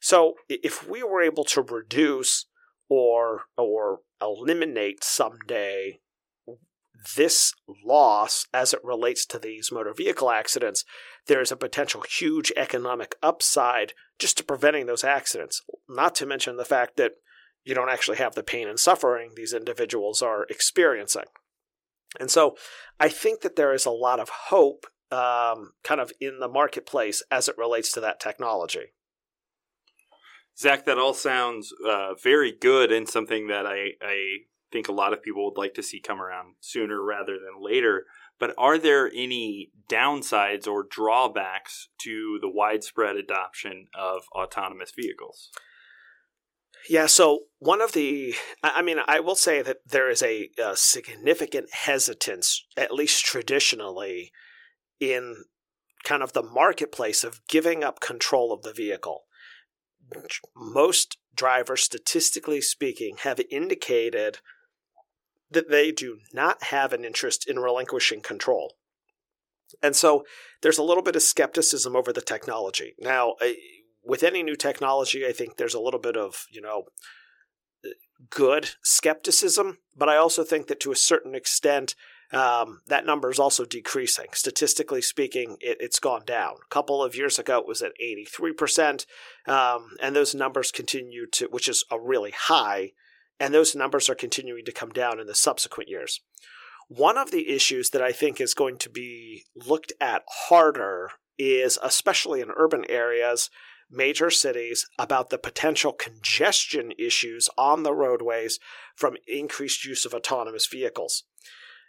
So 0.00 0.34
if 0.48 0.88
we 0.88 1.02
were 1.02 1.22
able 1.22 1.44
to 1.44 1.62
reduce 1.62 2.46
or 2.88 3.42
or 3.56 4.00
eliminate 4.20 5.02
someday 5.02 6.00
this 7.16 7.52
loss 7.84 8.46
as 8.52 8.72
it 8.72 8.80
relates 8.82 9.24
to 9.26 9.38
these 9.38 9.70
motor 9.70 9.92
vehicle 9.94 10.30
accidents, 10.30 10.84
there 11.26 11.40
is 11.40 11.52
a 11.52 11.56
potential 11.56 12.02
huge 12.02 12.52
economic 12.56 13.14
upside 13.22 13.92
just 14.18 14.38
to 14.38 14.44
preventing 14.44 14.86
those 14.86 15.04
accidents. 15.04 15.62
Not 15.88 16.14
to 16.16 16.26
mention 16.26 16.56
the 16.56 16.64
fact 16.64 16.96
that 16.96 17.12
you 17.64 17.74
don't 17.74 17.90
actually 17.90 18.16
have 18.18 18.34
the 18.34 18.42
pain 18.42 18.68
and 18.68 18.78
suffering 18.78 19.32
these 19.34 19.52
individuals 19.52 20.22
are 20.22 20.44
experiencing. 20.44 21.24
And 22.18 22.30
so 22.30 22.56
I 22.98 23.08
think 23.08 23.40
that 23.42 23.56
there 23.56 23.72
is 23.72 23.84
a 23.84 23.90
lot 23.90 24.20
of 24.20 24.28
hope 24.28 24.86
um, 25.10 25.72
kind 25.84 26.00
of 26.00 26.12
in 26.20 26.40
the 26.40 26.48
marketplace 26.48 27.22
as 27.30 27.48
it 27.48 27.58
relates 27.58 27.92
to 27.92 28.00
that 28.00 28.20
technology. 28.20 28.92
Zach, 30.58 30.84
that 30.86 30.98
all 30.98 31.14
sounds 31.14 31.72
uh, 31.86 32.14
very 32.14 32.52
good 32.52 32.90
and 32.90 33.08
something 33.08 33.48
that 33.48 33.66
I, 33.66 33.90
I 34.00 34.38
think 34.72 34.88
a 34.88 34.92
lot 34.92 35.12
of 35.12 35.22
people 35.22 35.44
would 35.44 35.58
like 35.60 35.74
to 35.74 35.82
see 35.82 36.00
come 36.00 36.20
around 36.20 36.54
sooner 36.60 37.02
rather 37.02 37.34
than 37.34 37.62
later. 37.62 38.06
But 38.38 38.54
are 38.58 38.78
there 38.78 39.10
any 39.14 39.70
downsides 39.88 40.66
or 40.66 40.82
drawbacks 40.82 41.88
to 42.02 42.38
the 42.40 42.50
widespread 42.50 43.16
adoption 43.16 43.86
of 43.98 44.22
autonomous 44.32 44.92
vehicles? 44.94 45.50
Yeah, 46.88 47.06
so 47.06 47.40
one 47.58 47.80
of 47.80 47.92
the, 47.92 48.34
I 48.62 48.80
mean, 48.82 48.98
I 49.06 49.20
will 49.20 49.34
say 49.34 49.60
that 49.62 49.78
there 49.84 50.08
is 50.08 50.22
a, 50.22 50.50
a 50.62 50.76
significant 50.76 51.72
hesitance, 51.72 52.64
at 52.76 52.92
least 52.92 53.24
traditionally, 53.24 54.30
in 55.00 55.44
kind 56.04 56.22
of 56.22 56.32
the 56.32 56.42
marketplace 56.42 57.24
of 57.24 57.40
giving 57.48 57.82
up 57.82 58.00
control 58.00 58.52
of 58.52 58.62
the 58.62 58.72
vehicle. 58.72 59.25
Most 60.54 61.18
drivers, 61.34 61.82
statistically 61.82 62.60
speaking, 62.60 63.16
have 63.22 63.40
indicated 63.50 64.38
that 65.50 65.70
they 65.70 65.92
do 65.92 66.18
not 66.32 66.64
have 66.64 66.92
an 66.92 67.04
interest 67.04 67.48
in 67.48 67.58
relinquishing 67.58 68.20
control. 68.20 68.76
And 69.82 69.94
so 69.94 70.24
there's 70.62 70.78
a 70.78 70.82
little 70.82 71.02
bit 71.02 71.16
of 71.16 71.22
skepticism 71.22 71.96
over 71.96 72.12
the 72.12 72.20
technology. 72.20 72.94
Now, 72.98 73.34
with 74.04 74.22
any 74.22 74.42
new 74.42 74.56
technology, 74.56 75.26
I 75.26 75.32
think 75.32 75.56
there's 75.56 75.74
a 75.74 75.80
little 75.80 76.00
bit 76.00 76.16
of, 76.16 76.46
you 76.50 76.60
know, 76.60 76.84
uh, 77.84 77.90
good 78.30 78.70
skepticism, 78.82 79.78
but 79.96 80.08
I 80.08 80.16
also 80.16 80.44
think 80.44 80.68
that 80.68 80.80
to 80.80 80.92
a 80.92 80.96
certain 80.96 81.34
extent, 81.34 81.94
um, 82.32 82.80
that 82.86 83.06
number 83.06 83.30
is 83.30 83.38
also 83.38 83.64
decreasing. 83.64 84.26
Statistically 84.32 85.02
speaking, 85.02 85.56
it, 85.60 85.80
has 85.80 85.98
gone 85.98 86.22
down. 86.26 86.54
A 86.64 86.74
couple 86.74 87.02
of 87.02 87.16
years 87.16 87.38
ago, 87.38 87.58
it 87.58 87.68
was 87.68 87.82
at 87.82 87.92
83%, 88.02 89.06
um, 89.46 89.90
and 90.02 90.14
those 90.14 90.34
numbers 90.34 90.72
continue 90.72 91.26
to, 91.32 91.46
which 91.46 91.68
is 91.68 91.84
a 91.90 92.00
really 92.00 92.32
high, 92.32 92.92
and 93.38 93.54
those 93.54 93.74
numbers 93.74 94.08
are 94.08 94.14
continuing 94.14 94.64
to 94.64 94.72
come 94.72 94.90
down 94.90 95.20
in 95.20 95.26
the 95.26 95.34
subsequent 95.34 95.88
years. 95.88 96.20
One 96.88 97.18
of 97.18 97.30
the 97.30 97.48
issues 97.50 97.90
that 97.90 98.02
I 98.02 98.12
think 98.12 98.40
is 98.40 98.54
going 98.54 98.78
to 98.78 98.90
be 98.90 99.44
looked 99.54 99.92
at 100.00 100.22
harder 100.48 101.10
is, 101.38 101.78
especially 101.82 102.40
in 102.40 102.50
urban 102.56 102.84
areas, 102.88 103.50
major 103.90 104.30
cities 104.30 104.86
about 104.98 105.30
the 105.30 105.38
potential 105.38 105.92
congestion 105.92 106.92
issues 106.98 107.48
on 107.56 107.82
the 107.82 107.92
roadways 107.92 108.58
from 108.94 109.16
increased 109.26 109.84
use 109.84 110.04
of 110.04 110.14
autonomous 110.14 110.66
vehicles. 110.66 111.24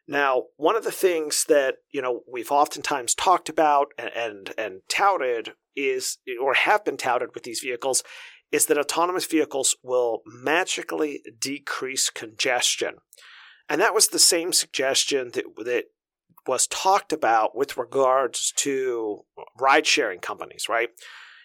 Now, 0.08 0.44
one 0.56 0.76
of 0.76 0.84
the 0.84 0.92
things 0.92 1.46
that 1.50 1.76
you 1.92 2.02
know 2.02 2.22
we've 2.32 2.52
oftentimes 2.52 3.14
talked 3.14 3.50
about 3.50 3.88
and, 3.98 4.12
and 4.16 4.54
and, 4.58 4.82
touted 4.90 5.54
is, 5.76 6.18
or 6.42 6.54
have 6.54 6.86
been 6.86 6.98
touted 6.98 7.30
with 7.34 7.44
these 7.44 7.60
vehicles, 7.60 8.04
is 8.52 8.68
that 8.68 8.78
autonomous 8.78 9.26
vehicles 9.26 9.76
will 9.84 10.22
magically 10.26 11.22
decrease 11.40 12.10
congestion, 12.10 12.96
and 13.68 13.82
that 13.82 13.94
was 13.94 14.08
the 14.08 14.20
same 14.20 14.54
suggestion 14.54 15.32
that 15.34 15.44
that 15.58 15.86
was 16.48 16.68
talked 16.68 17.12
about 17.12 17.56
with 17.56 17.76
regards 17.76 18.54
to 18.56 19.26
ride-sharing 19.60 20.20
companies, 20.20 20.70
right? 20.70 20.90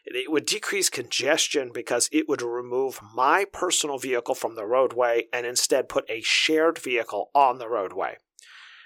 It 0.04 0.30
would 0.30 0.46
decrease 0.46 0.88
congestion 0.88 1.70
because 1.72 2.08
it 2.12 2.28
would 2.28 2.42
remove 2.42 3.00
my 3.14 3.44
personal 3.52 3.98
vehicle 3.98 4.34
from 4.34 4.54
the 4.54 4.66
roadway 4.66 5.26
and 5.32 5.44
instead 5.46 5.88
put 5.88 6.08
a 6.08 6.20
shared 6.22 6.78
vehicle 6.78 7.30
on 7.34 7.58
the 7.58 7.68
roadway. 7.68 8.16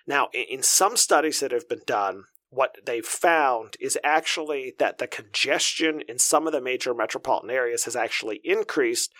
Now, 0.06 0.28
in 0.32 0.62
some 0.62 0.96
studies 0.96 1.40
that 1.40 1.52
have 1.52 1.68
been 1.68 1.82
done, 1.86 2.24
what 2.48 2.76
they've 2.84 3.04
found 3.04 3.76
is 3.80 3.98
actually 4.04 4.74
that 4.78 4.98
the 4.98 5.06
congestion 5.06 6.02
in 6.08 6.18
some 6.18 6.46
of 6.46 6.52
the 6.52 6.60
major 6.60 6.94
metropolitan 6.94 7.50
areas 7.50 7.84
has 7.84 7.96
actually 7.96 8.40
increased 8.44 9.12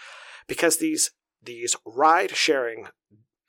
because 0.47 0.77
these 0.79 1.11
these 1.43 1.77
ride 1.85 2.35
sharing 2.35 2.87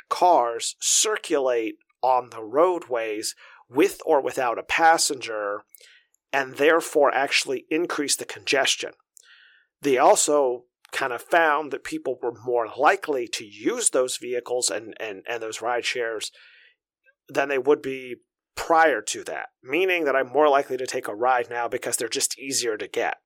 cars 0.10 0.76
circulate 0.80 1.76
on 2.02 2.30
the 2.30 2.43
roadways 2.43 3.36
with 3.69 4.02
or 4.06 4.21
without 4.21 4.60
a 4.60 4.63
passenger 4.63 5.62
and 6.32 6.56
therefore 6.56 7.13
actually 7.13 7.65
increase 7.69 8.15
the 8.15 8.26
congestion. 8.26 8.91
They 9.82 9.97
also 9.97 10.65
kind 10.91 11.12
of 11.12 11.21
found 11.21 11.71
that 11.71 11.84
people 11.84 12.17
were 12.21 12.34
more 12.45 12.67
likely 12.78 13.28
to 13.28 13.45
use 13.45 13.89
those 13.89 14.17
vehicles 14.17 14.69
and, 14.69 14.93
and, 15.00 15.23
and 15.28 15.41
those 15.41 15.62
ride 15.62 15.86
shares 15.86 16.32
than 17.30 17.50
they 17.50 17.58
would 17.58 17.82
be 17.82 18.18
prior 18.56 19.02
to 19.02 19.24
that, 19.26 19.50
meaning 19.63 20.06
that 20.06 20.16
I'm 20.16 20.28
more 20.32 20.50
likely 20.50 20.78
to 20.78 20.88
take 20.88 21.08
a 21.08 21.16
ride 21.16 21.50
now 21.50 21.68
because 21.68 21.98
they're 21.98 22.10
just 22.10 22.40
easier 22.40 22.78
to 22.78 22.88
get. 22.88 23.18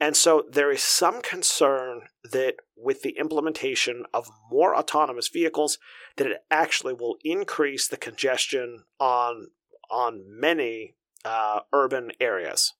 And 0.00 0.16
so 0.16 0.44
there 0.50 0.72
is 0.72 0.82
some 0.82 1.22
concern 1.22 2.02
that 2.24 2.56
with 2.76 3.02
the 3.02 3.16
implementation 3.18 4.04
of 4.12 4.28
more 4.50 4.76
autonomous 4.76 5.28
vehicles, 5.28 5.78
that 6.16 6.26
it 6.26 6.38
actually 6.50 6.94
will 6.94 7.18
increase 7.22 7.86
the 7.86 7.96
congestion 7.96 8.84
on 8.98 9.48
on 9.90 10.24
many 10.26 10.96
uh, 11.24 11.60
urban 11.72 12.10
areas. 12.18 12.72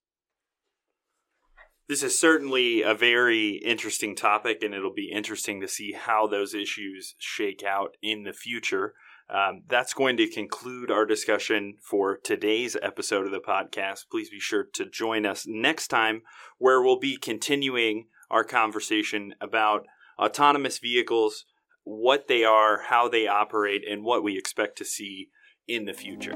This 1.88 2.03
is 2.03 2.18
certainly 2.18 2.83
a 2.83 2.94
very 2.94 3.51
interesting 3.51 4.16
topic, 4.16 4.62
and 4.62 4.75
it'll 4.75 4.94
be 4.94 5.12
interesting 5.12 5.61
to 5.61 5.68
see 5.68 5.92
how 5.92 6.27
those 6.27 6.55
issues 6.55 7.14
shake 7.18 7.62
out 7.62 7.96
in 8.03 8.22
the 8.22 8.33
future. 8.33 8.94
Um, 9.30 9.62
that's 9.68 9.94
going 9.94 10.16
to 10.18 10.28
conclude 10.28 10.90
our 10.90 11.06
discussion 11.06 11.74
for 11.80 12.18
today's 12.18 12.76
episode 12.82 13.24
of 13.26 13.32
the 13.32 13.40
podcast. 13.40 14.04
Please 14.11 14.30
be 14.30 14.40
sure 14.40 14.64
to 14.74 14.85
join 14.85 15.24
us 15.24 15.46
next 15.46 15.88
time, 15.88 16.22
where 16.58 16.82
we'll 16.82 16.98
be 16.98 17.16
continuing 17.16 18.06
our 18.30 18.44
conversation 18.44 19.35
about 19.40 19.87
autonomous 20.18 20.78
vehicles, 20.78 21.44
what 21.85 22.28
they 22.28 22.44
are, 22.44 22.82
how 22.88 23.08
they 23.08 23.26
operate, 23.26 23.82
and 23.88 24.04
what 24.04 24.22
we 24.22 24.37
expect 24.37 24.76
to 24.78 24.85
see 24.85 25.28
in 25.66 25.87
the 25.87 25.94
future. 25.94 26.35